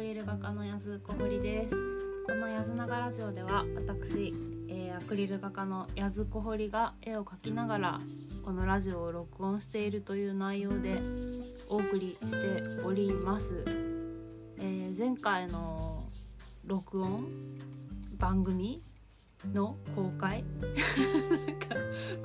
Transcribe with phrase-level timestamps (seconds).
[0.00, 1.76] クリル画家の安小堀です。
[2.26, 4.32] この安永ラジオでは私、
[4.66, 8.00] えー、アクリル画家の安小堀が絵を描きながら
[8.42, 11.02] このラジオを録音しているという内容で
[11.68, 13.62] お送りしております、
[14.56, 16.02] えー、前回の
[16.64, 17.26] 録音
[18.16, 18.82] 番組
[19.52, 20.42] の公開？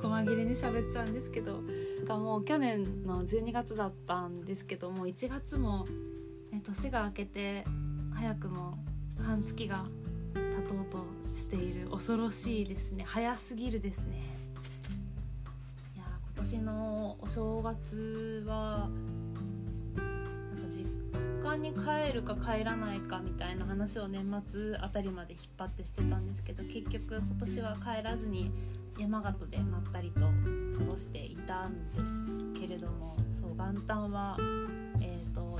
[0.00, 1.60] か細切れに喋っちゃうんですけど。
[2.06, 5.84] がもう去年の12月だったんですけども1月も、
[6.56, 7.64] ね、年が明けて
[8.14, 8.78] 早くも
[9.22, 9.84] 半月が
[10.32, 13.04] 経とうとしている恐ろしいですね。
[13.06, 14.16] 早すぎるですね。
[15.94, 18.88] いや今年のお正月は
[19.96, 20.88] なんか実
[21.44, 28.50] 家に帰るか帰らないかみたいな話を年末あたりまで引っ張ってしてたんですけど結局今年は帰らずに
[28.98, 31.98] 山形でまったりと過ごしていたんで
[32.56, 34.38] すけれどもそう元旦は、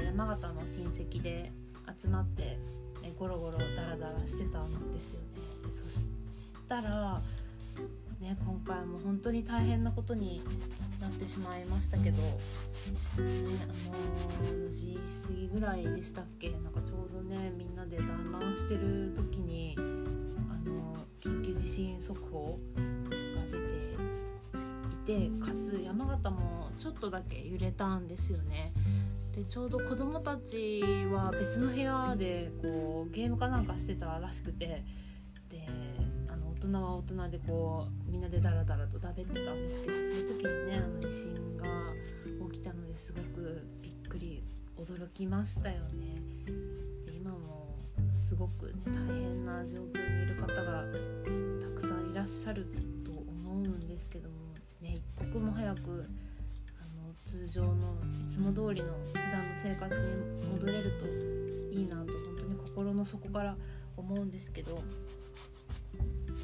[0.03, 1.53] 山形の親戚で
[2.01, 2.59] 集まって、
[3.03, 5.27] えゴロゴロダラダラしてたんですよね。
[5.71, 6.07] そし
[6.69, 7.23] たら
[8.21, 10.43] ね、今回も本当に大変なことに
[11.01, 12.39] なってしまいましたけど、ね、
[13.19, 16.51] あの4時過ぎぐらいでしたっけ？
[16.51, 19.81] なんかちょうどねみんなで団らんしてる時にあ
[20.67, 23.11] の緊急地震速報が
[25.05, 28.73] 出ていてかつ山形もちょっとだけ揺れたんですよね。
[29.37, 34.83] でちょうど子供たちは別の部屋でこうゲームかなんかしてたらしくて
[35.51, 35.69] で
[36.27, 41.67] あの大人は大人でこうみんなでダラダラとだべってたんですけどその時にねあの地震が
[42.51, 44.43] 起きたのですごくびっくり
[44.79, 46.15] 驚きましたよね。
[47.07, 47.77] で今も
[48.17, 50.85] すごくね大変な状況にいる方が
[51.61, 52.67] たくさんいらっしゃる
[53.05, 54.37] と思うんですけども
[54.81, 56.07] ね一刻も早く
[57.27, 60.93] 通常のいつも通りの普段の生活に戻れる
[61.73, 63.57] といいなと本当に心の底から
[63.97, 64.81] 思うんですけど、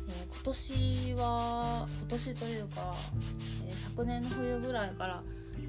[0.08, 2.94] えー、今年は今年というか、
[3.66, 5.22] えー、昨年の冬ぐらいから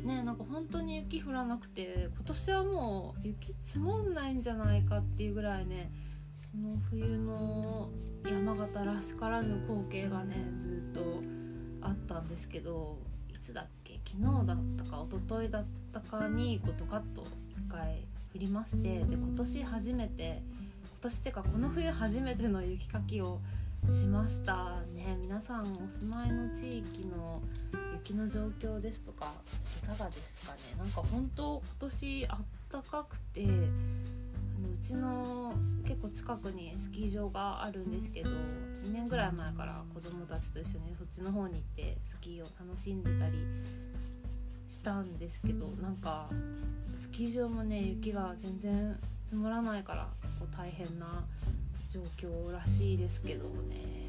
[0.04, 5.92] ねなんか本当に雪降らなくて今年はもう雪積もんないんじゃないかっていうぐらいね
[6.52, 7.92] この冬の
[8.26, 11.22] 山形らしからぬ光景がねずっと
[11.82, 12.98] あったんですけど
[14.06, 17.26] 昨日だったか一昨日だったかにこうドカッと
[17.70, 18.06] 1回
[18.36, 20.42] 降りましてで今年初めて
[20.84, 23.40] 今年っていうかこの冬初めての雪かきを
[23.92, 25.18] しましたね。
[25.20, 27.42] 皆さんお住まいの地域の
[27.94, 29.34] 雪の状況ですとか
[29.84, 30.60] いかがですかね？
[30.78, 32.40] なんか本当今年あっ
[32.72, 35.54] たかくてうちの
[35.86, 43.34] 結構近くにスキー場があるんですけど2年ぐらい前から子供たちと一緒にそっちの方に行ってスキーを楽しんでたり
[44.74, 46.28] したんですけどなんか
[46.96, 50.08] スキー場もね雪が全然積もらないから
[50.40, 51.24] こう大変な
[51.92, 54.04] 状況らしいですけどね。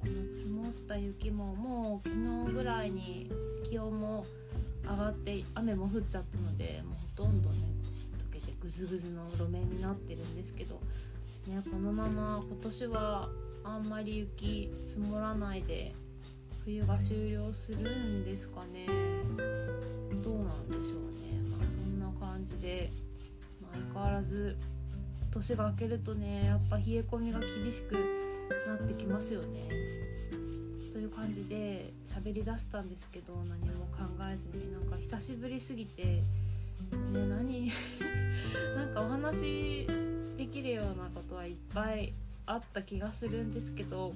[0.00, 3.30] この積もった雪ももう昨日ぐらいに
[3.62, 4.26] 気温も
[4.82, 7.54] 上がって雨も降っちゃったのでもうほとんどね
[8.60, 10.74] ぐずぐずの路面になってるんですけど、
[11.48, 13.28] ね、このまま今年は
[13.64, 15.92] あんまり雪積もらないで
[16.64, 18.86] 冬が終了するんですかね
[20.32, 22.90] どうなんでしょうねまあそんな感じで、
[23.60, 24.56] まあ、相変わらず
[25.30, 27.94] 年が明けるとねやっぱ冷え込みが厳しく
[28.66, 29.68] なってきますよね。
[30.92, 36.22] という感じで喋りだしたんですけど何も考えずになんか久しぶりすぎてね
[37.12, 37.70] 何
[38.76, 39.86] なんかお話
[40.36, 42.12] できるようなことはいっぱい
[42.44, 44.12] あった気がするんですけど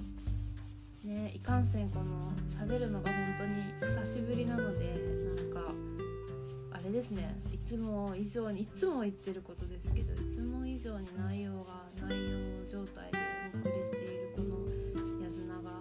[1.03, 5.86] ねいかんせんこの喋るのが本当に久しぶりなのでなんか
[6.87, 7.35] れですね。
[7.53, 13.17] いつも以上にいつも言ってることですけどいつも以上に内容が内容状態で
[13.53, 15.71] お送りしているこの「やずなが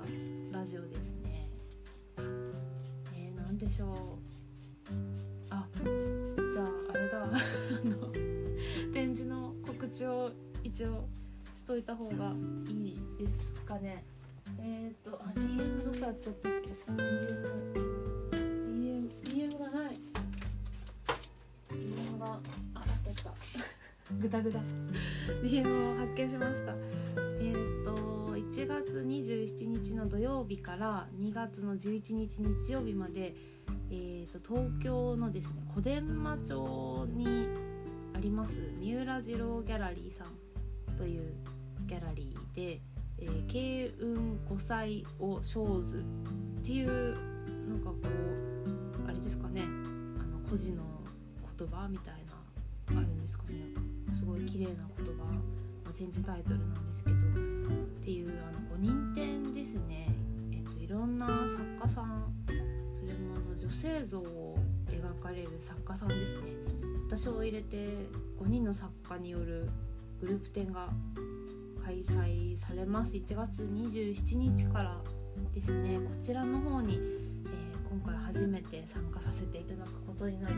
[0.50, 1.48] ラジオ」ですね。
[3.14, 4.96] えー、何でしょう。
[5.50, 5.66] あ
[6.52, 7.24] じゃああれだ。
[7.24, 7.28] あ
[7.88, 8.12] の
[8.92, 10.32] 展示の告知を
[10.64, 11.08] 一応
[11.54, 12.34] しといた方が
[12.68, 14.04] いいですかね。
[14.58, 17.85] えっ、ー、と DM どこやっちゃったっけその DM
[23.28, 24.14] あけた。
[24.22, 24.60] グダグダ。
[25.42, 26.72] DM を発見しました。
[26.72, 33.34] えっ、ー、と1月27日の土曜日から2月の11日日曜日まで
[33.90, 37.48] えーと、東京のですね小伝馬町に
[38.14, 41.34] あります三浦次郎ギャラリーさんという
[41.86, 42.80] ギャラリーで
[43.18, 45.98] 「えー、慶雲五歳を生ず」
[46.60, 47.16] っていう
[47.68, 47.96] なんかこ
[49.06, 49.66] うあれですかねあ
[50.26, 50.82] の孤児の
[51.56, 52.25] 言葉みたいな。
[52.88, 53.54] あるんですかね。
[54.18, 55.40] すごい綺麗な言葉の
[55.92, 57.20] 展示タイトルなんですけどっ
[58.04, 60.08] ていうあの5人展ですね、
[60.52, 62.32] えっと、いろんな作家さん
[62.92, 66.42] それもあの女性像を描かれる作家さんですね。
[67.06, 67.76] 私を入れて
[68.40, 69.68] 5人の作家による
[70.20, 70.90] グループ展が
[71.84, 73.14] 開催されます。
[73.14, 75.00] 1月27日から
[75.54, 75.98] ですね。
[75.98, 80.56] こちらの方に、えー、今回初めて参加させていただくことになり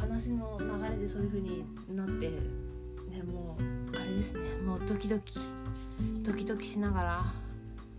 [0.00, 1.64] 話の流れでそういう風に
[1.94, 2.28] なって
[3.10, 3.56] ねも
[3.92, 4.40] うあれですね。
[4.64, 5.38] もうドキドキ。
[6.22, 7.24] ドキドキしながら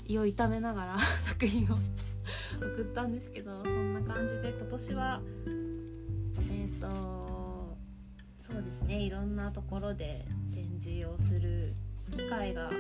[0.08, 1.78] 胃を痛めながら 作品を
[2.58, 5.22] 送ったんですけどそんな感じで今年は
[6.52, 7.78] えっ、ー、と
[8.40, 9.02] そうですね。
[9.02, 11.74] いろんなところで展示をする
[12.12, 12.78] 機会がいろ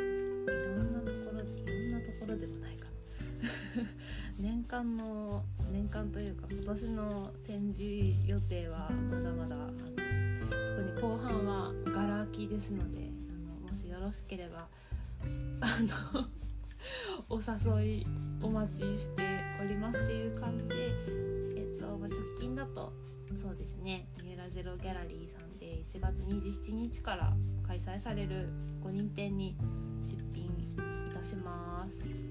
[0.83, 2.91] んなところいろんなところでもないかな。
[4.39, 9.73] 年間の年間というか今年の展示予定はまだまだあの
[10.75, 13.09] 特に後半はがら空きですので
[13.47, 14.67] あのもしよろしければ
[15.61, 15.77] あ
[16.13, 16.27] の
[17.29, 18.07] お誘い
[18.41, 19.23] お待ちして
[19.61, 20.75] おりますっていう感じで、
[21.55, 22.93] えっとまあ、直近だと
[23.41, 27.33] そうですね三浦ジェロギャラリーさんで1月27日から
[27.67, 28.49] 開催される
[28.83, 29.55] 5人展に
[30.01, 32.28] 出品いたします。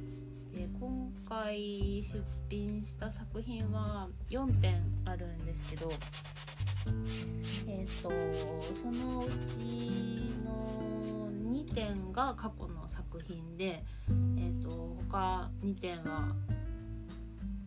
[0.58, 2.20] で今回出
[2.50, 5.88] 品した作品は4点あるんですけど
[7.68, 8.10] えっ、ー、と
[8.74, 16.34] そのうちの2点が過去の作品で、えーと、他2点は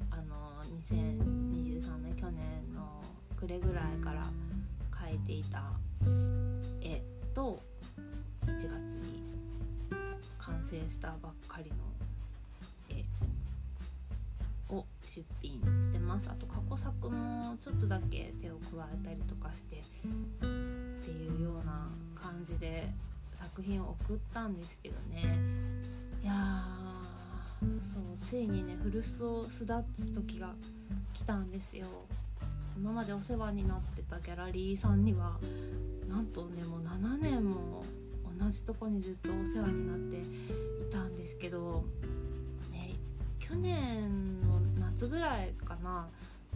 [0.09, 3.01] あの2023年去年の
[3.37, 4.25] 暮れぐらいから
[4.91, 5.63] 描いていた
[6.81, 7.01] 絵
[7.33, 7.57] と
[8.47, 9.23] 1月に
[10.37, 12.00] 完成したばっかりの
[14.71, 16.29] を出品してます。
[16.29, 19.81] あと過去作もちょっとだけ手を加えたりとかしてっ
[20.39, 22.88] ていうような感じで
[23.33, 25.38] 作品を送ったんですけどね。
[26.23, 26.33] いや
[27.81, 30.53] そうついにね古巣を巣立つ時が
[31.13, 31.85] 来たんですよ。
[32.77, 35.38] 今までお世話になってたギャラリーさんには
[36.09, 37.83] なんとねもう7年も
[38.39, 41.83] 同じとこにずっとお世話になっていたんですけど、
[42.71, 42.95] ね、
[43.39, 44.60] 去年の
[45.07, 46.07] ぐらいかな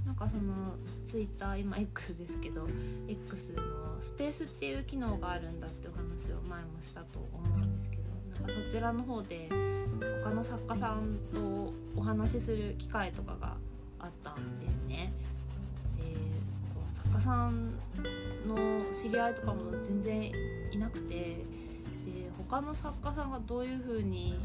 [0.06, 0.76] なんかその
[1.06, 2.68] ツイッター今 X ですけど
[3.08, 3.62] X の
[4.02, 8.04] スペースっていう機能があるんだってお話を前もしたと思うんですけど
[8.46, 9.50] なんかそちらの方で
[10.24, 13.56] 他の作家さんとお話しする機会とかが
[14.00, 15.12] あったんですね。
[15.98, 16.04] で
[16.74, 17.72] こう作家さん
[18.48, 20.32] の知り合いとかも全然
[20.72, 21.46] いなくてで
[22.38, 24.38] 他の作家さんがどういう風に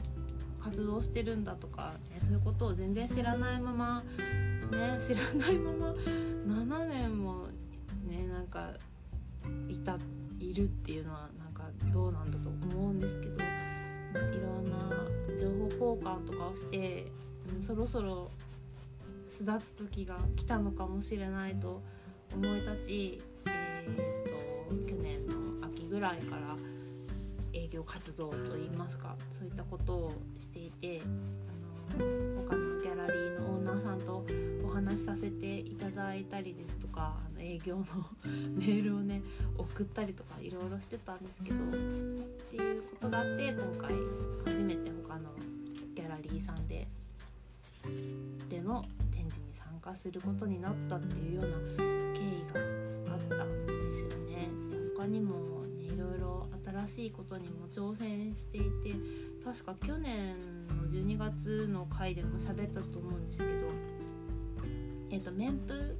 [0.61, 1.95] 活動してるんだとか、
[2.31, 4.05] そういうことを全然知らないまま
[4.71, 5.93] ね知らないまま
[6.47, 7.49] 7年も
[8.07, 8.71] ねなんか
[9.69, 9.99] いた
[10.39, 13.37] いるっていうのはなんかどうなんだと思うんですけど
[14.15, 14.79] まいろんな
[15.37, 17.11] 情報交換とかをして、
[17.53, 18.31] うん、そろそろ
[19.27, 21.83] 巣立つ時が来たのかもしれないと
[22.33, 26.57] 思い立ち、えーと、去年の秋ぐらいから
[27.53, 31.01] 営業活動といいますかそういったことをしていて
[31.99, 34.25] 他のギャラリーのオーナーさんと
[34.65, 37.85] お話しさせていただいたりですとかあの営業の
[38.57, 39.23] メールをね
[39.59, 41.69] 送ったりとかいろいろしてたんですけどっ
[42.51, 43.95] ていうことがあって今回
[44.45, 45.31] 初めて他の
[45.95, 46.87] ギャラリーさんで
[48.49, 51.57] での展示に参加することになったっていうような
[52.15, 52.45] 経緯
[53.07, 54.49] があったんですよね。
[54.71, 56.47] で他にもねいろいろ
[56.87, 58.95] 新しいことにも挑戦していて
[59.45, 60.37] 確か去年
[60.69, 63.51] の12月の回でも喋ったと思うんですけど
[65.11, 65.97] えっ、ー、と面布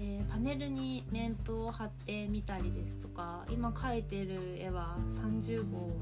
[0.00, 5.92] えー、パネルに面布を貼ってみたりですとか今描いてる絵は30号の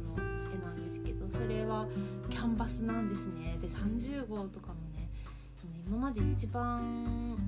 [0.54, 1.86] 絵なんですけどそれは
[2.28, 3.56] キャンバスなんですね。
[3.62, 5.08] で30号とかもね
[5.88, 7.38] 今まで一番、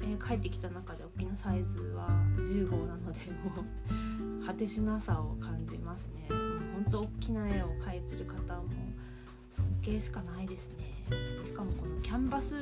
[0.00, 2.08] えー、描いてきた中で大きなサイズは
[2.38, 3.62] 10号なのでも
[4.42, 6.47] う果てしなさを感じますね。
[6.78, 8.68] ほんと大きな絵を描いてる方も
[9.50, 10.84] 尊敬しかないですね。
[11.42, 12.58] しかもこのキャンバスっ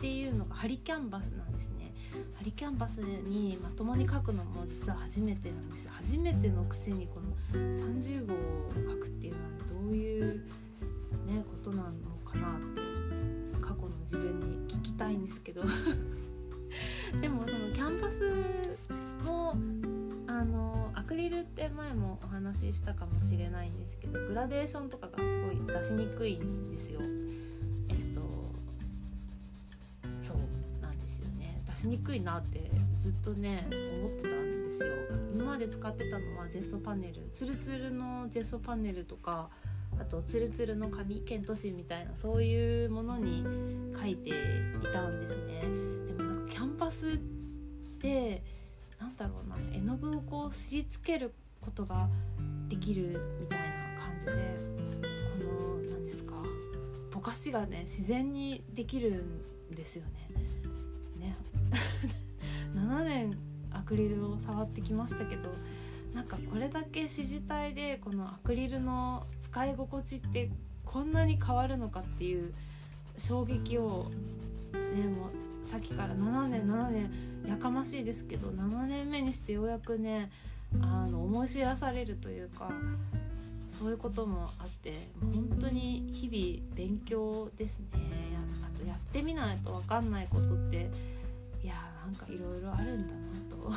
[0.00, 1.94] ていうのがハリキャンバスなんですね。
[2.34, 5.88] ハリキャンバスにまともに書くのも実は初めてなんです。
[5.88, 8.36] 初めてのくせにこの30号を
[8.74, 10.34] 書くっていうのはどういう、
[11.28, 11.90] ね、ことなの
[12.24, 12.82] かなって
[13.60, 15.62] 過去の自分に聞きたいんですけど。
[17.20, 18.24] でもそのキャンバス
[19.24, 19.54] も
[20.32, 27.00] あのアクリルって前もお話ししたかもしれないんですけどグラデーションとかがすごい出しにくいんですよ。
[27.90, 28.22] えっと
[30.20, 30.38] そう
[30.80, 31.60] なんですよね。
[31.66, 34.94] 出しにくいなってずっとね思ってたんでですよ。
[35.34, 37.28] 今まで使ってたのはジェストパネル。
[37.30, 39.50] ツルツルのジェストパネルとか
[40.00, 43.44] あとツルツルの紙ケント紙みたいなそういうものに
[44.00, 44.32] 書いてい
[44.92, 45.60] たんですね。
[46.06, 47.16] でもなんかキャンパスっ
[48.00, 48.42] て
[48.98, 49.56] なんだろうな
[49.92, 52.08] 絵の具をこう知りつけることが
[52.68, 53.66] できるみたいな
[54.00, 54.32] 感じで
[55.38, 56.34] この何ですか
[57.10, 59.24] ぼかしがね自然にできる
[59.70, 61.26] んですよね。
[61.26, 61.36] ね
[62.74, 63.38] 7年
[63.70, 65.50] アクリルを触ってきましたけど
[66.14, 70.50] なんかこれだけ支持体でこのアクリルの使い心地って
[70.84, 72.54] こんなに変わるのかっていう
[73.18, 74.10] 衝撃を
[74.94, 75.26] ねも
[75.62, 80.30] うさっきから7年7年やかましいですけど7年目にしてようやくね
[80.80, 82.70] あの思い知らされるというか
[83.78, 87.86] そういうこともあって本当に日々勉強ですね。
[88.62, 90.88] あとやってみないと分かんないことって
[91.64, 93.20] いやーなんかいろいろあるんだな
[93.50, 93.72] と。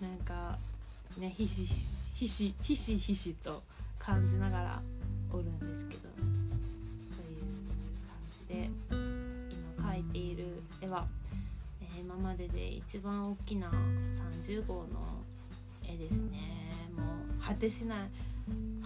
[0.00, 0.58] なんか
[1.18, 1.66] ねひし
[2.14, 3.62] ひしひしひしと
[3.98, 4.82] 感じながら
[5.32, 6.22] おるんですけどそう
[7.28, 7.42] いう
[8.08, 8.70] 感じで
[9.78, 11.06] 今描いている絵は、
[11.98, 13.70] 今までで一番大きな
[14.42, 15.24] 30号の
[15.84, 16.38] 絵ですね。
[16.96, 17.02] も
[17.38, 17.98] う果てしない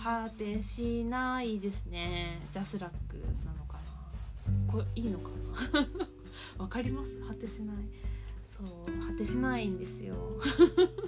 [0.02, 2.40] 果てしないですね。
[2.50, 3.78] ジャスラックなのか
[4.66, 4.72] な。
[4.72, 5.28] これいいのか
[5.72, 5.86] な？
[6.64, 7.14] わかります？
[7.26, 7.76] 果てしない。
[8.56, 9.06] そう。
[9.06, 10.14] 果てしないんですよ。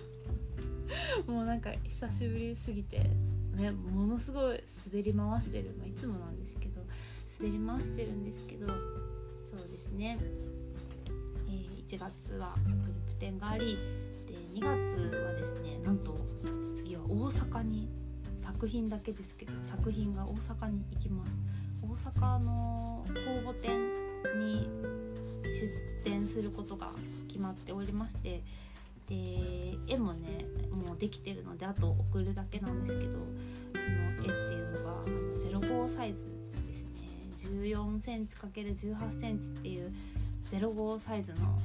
[1.26, 3.10] もうなんか久しぶりすぎて。
[3.56, 4.62] ねものすごい
[4.92, 6.82] 滑り回してる、まあ、いつもなんですけど。
[7.38, 8.66] 滑り回してるんですけど。
[8.66, 8.72] そ
[9.64, 10.18] うですね、
[11.86, 13.78] 1月はグループ展があり
[14.26, 16.18] で2月はですねなんと
[16.74, 17.88] 次は大阪に
[18.40, 21.38] 作品だけですけど作品が大阪に行きます。
[21.82, 23.94] 大阪の公募展
[24.40, 24.68] に
[25.44, 26.90] 出展することが
[27.28, 28.42] 決まっておりまして
[29.08, 33.24] で絵もねもうできてるのであと送るだけなんですけどその
[34.24, 35.04] 絵っていうのが
[35.60, 36.26] 05サイズ
[36.66, 36.90] ですね。
[37.36, 39.92] 14センチ ×18 センチっていう
[40.50, 41.58] 05サイズの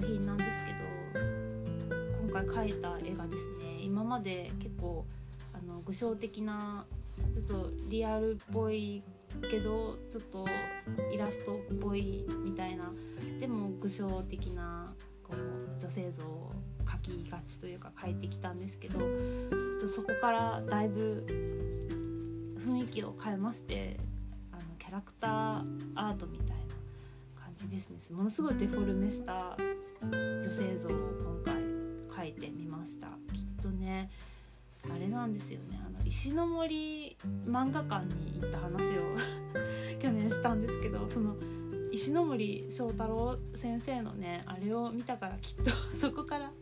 [0.00, 3.80] 作品なんですけど今回描いた絵がですね。
[3.82, 5.04] 今まで結構
[5.52, 6.86] あの具象的な
[7.34, 9.02] ちょっとリアルっぽい
[9.50, 10.46] けどちょっと
[11.12, 12.90] イラストっぽいみたいな
[13.40, 14.92] でも具象的な
[15.22, 16.52] こう女性像を
[16.86, 21.26] 描きがちというか描いてきたんですけどちょっとそこからだいぶ
[22.64, 23.98] 雰囲気を変えまして
[24.52, 25.30] あのキャラクター
[25.94, 26.54] アートみたいな
[27.42, 27.98] 感じですね。
[28.16, 29.56] ものすごいデフォルメした
[30.02, 33.08] 女性像を今回描いてみました。
[33.08, 33.16] きっ
[33.62, 34.10] とね
[34.88, 35.80] あれなんですよね。
[35.84, 37.16] あの石の森
[37.46, 39.16] 漫画館に行った話を
[40.00, 41.36] 去年したんですけどその
[41.92, 46.52] 石森章太郎先生のねあれを見たからきっと そこから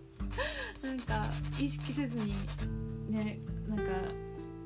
[0.82, 1.24] なんか
[1.60, 2.32] 意識せずに
[3.08, 3.84] ねなんか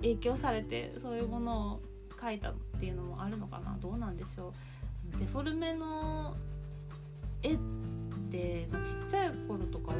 [0.00, 3.76] 影響されてそういうものを描いたっていうのもあるのかな。
[3.80, 4.52] どうなんでしょ
[5.14, 5.18] う。
[5.18, 6.36] デフォルメの
[7.42, 7.56] 絵
[8.32, 9.96] って、まあ、ちっちゃい頃とかは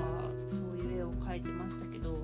[0.51, 2.15] そういう絵を描いてましたけど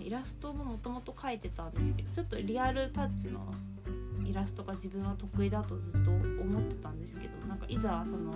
[0.00, 3.52] イラストももともと描いてたんですけどちょっとリアルタッチの
[4.24, 8.34] イラストが自分は得意だとずっと思ってたんですけどなんかいざその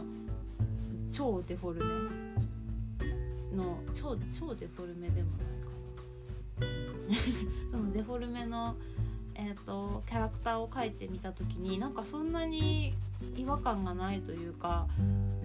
[1.13, 7.17] 超デフォルメの超超デフォルメでもないかな。
[7.73, 8.77] そのデフォルメの、
[9.35, 12.95] えーと、キャラクターを描いてみた時になんかそんなに
[13.37, 14.87] 違和感がないというか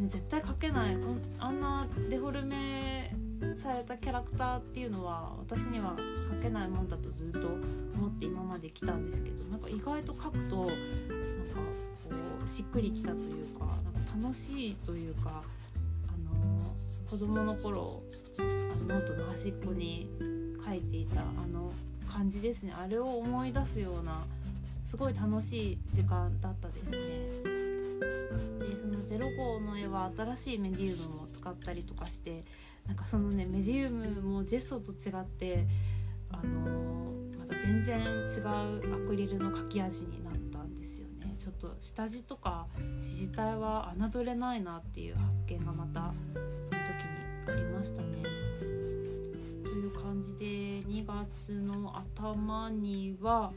[0.01, 0.97] 絶対描けない
[1.39, 3.15] あんなデフォルメ
[3.55, 5.95] されたキャラクターっていうのは私には
[6.39, 10.73] 描けないもんだとずっと思って今まで来たんですけどなんか意外と描くとなんか
[12.03, 12.11] こ
[12.45, 15.43] うしっくりきたというかなんか楽しいというか、
[16.07, 18.01] あのー、子供の頃
[18.37, 20.09] あのノートの端っこに
[20.65, 21.71] 書いていたあの
[22.11, 24.21] 感じですねあれを思い出すような
[24.85, 27.52] すごい楽しい時間だったですね。
[28.59, 32.43] でその0号の絵は新しいメディウムを使ったりとかして
[32.87, 35.65] なんかそのねメディウムもジェストと違って
[36.31, 42.67] あのー、また全然違うアクリルの描き味になったんですよねちょっと下地とか
[43.01, 46.81] 支持体は侮れないなっていう発見がまたその
[47.45, 48.23] 時にありましたね。
[49.63, 50.45] という感じで
[50.87, 53.51] 2月の頭には、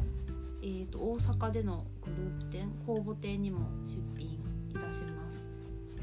[0.66, 4.34] えーと、大阪でのグループ展公募展にも出品
[4.68, 5.46] いたします。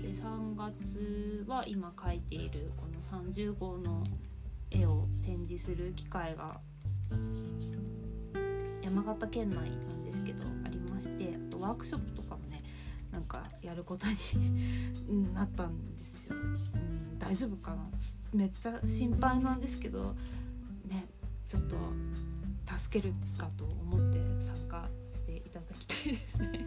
[0.01, 4.01] で3月は今描いているこの30号の
[4.71, 6.61] 絵を展示する機会が
[8.81, 12.63] 山形県内なんですけどありましてあとワークショップとかもね
[13.11, 16.37] なんかやることに なったんですよ。
[16.37, 17.89] うん大丈夫かな？
[18.33, 20.15] めっちゃ心配なんですけど
[20.85, 21.05] ね
[21.47, 21.75] ちょっと
[22.77, 24.12] 助けるかと思って
[25.53, 26.65] ただきたいですね。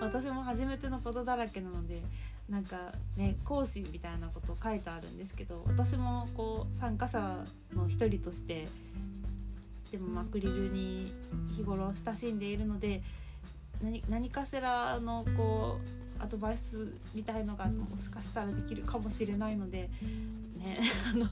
[0.00, 2.02] 私も初めてのことだらけなので
[2.48, 7.44] なんかね講師みたいなこと書いてあるんですけど私もこう参加者
[7.74, 8.68] の一人として
[9.90, 11.12] でもアクリルに
[11.56, 13.02] 日頃親しんでいるので
[13.82, 15.78] 何何かしらのこ
[16.20, 19.90] うアドバイスみたいのがもしかしたらできるかもしれないので
[20.58, 20.80] ね
[21.12, 21.28] あの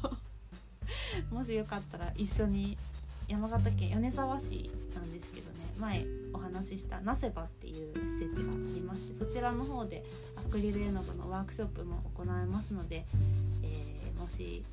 [1.31, 2.77] もしよかったら一緒に
[3.29, 5.12] 山形県米沢市なん
[5.79, 10.05] 前お話ししたナセバっていう施設がありましてそちらの方で
[10.37, 13.05] アクリル絵の具のワークショップも行えますので、
[13.63, 14.65] えー、もし、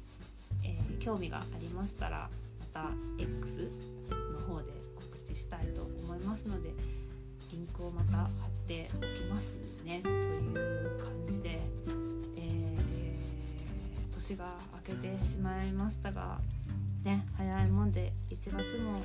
[0.63, 2.29] えー、興味がありましたら
[2.59, 3.69] また X
[4.09, 6.73] の方で告知したいと思いますので
[7.51, 8.29] リンクをまた貼っ
[8.67, 11.59] ておきますねという感じで、
[12.37, 14.53] えー、年が
[14.87, 16.39] 明けてしまいましたが
[17.03, 18.99] ね早いもんで1月も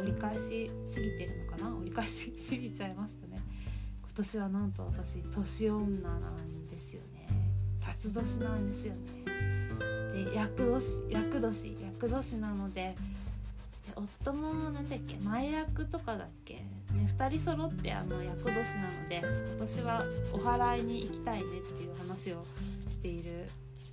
[0.00, 1.76] 折り返し過ぎてるのかな？
[1.76, 3.42] 折り返し過ぎちゃいましたね。
[4.02, 7.26] 今年はなんと私年女なんですよね。
[7.80, 9.00] 辰年なんですよね。
[10.12, 12.96] で厄年厄年厄年なので
[13.94, 16.62] 夫もなんだっけ前役とかだっけ、ね、
[17.16, 22.44] 2人揃ってあの厄年なので今年はお祓いに行きたいねっていう話を
[22.88, 23.48] している、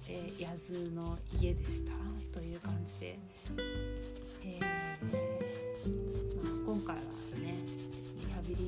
[0.08, 1.92] えー、八津の家でした。
[2.34, 3.18] という感じで、
[4.44, 5.25] えー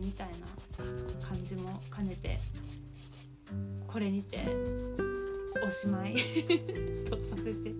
[0.07, 2.39] みたいな感じも兼ねて
[3.85, 4.39] これにて
[5.67, 6.15] おしまい
[7.09, 7.73] とさせて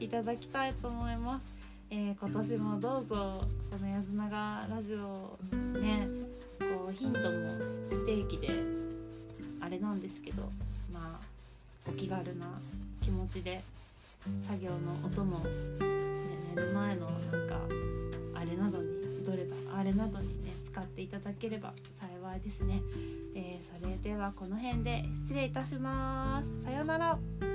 [0.00, 1.44] いただきたいと思います。
[1.90, 5.38] えー、今年もどうぞこの「やずながラジオ」
[5.78, 6.08] ね
[6.58, 7.28] こうヒントも
[7.90, 8.48] 不定期で
[9.60, 10.50] あれなんですけど
[10.92, 11.20] まあ
[11.86, 12.60] お気軽な
[13.02, 13.62] 気持ちで
[14.48, 15.50] 作業の音も、ね、
[16.56, 17.60] 寝る前のなんか
[18.34, 22.82] あれなどにどれだあれなどにね使っていただければ幸いですね、
[23.34, 26.62] えー、それではこの辺で失礼いたします。
[26.62, 27.51] さようなら。